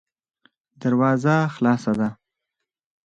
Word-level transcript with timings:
دروازه 0.81 1.35
خلاصه 1.55 1.91
ده. 1.99 2.09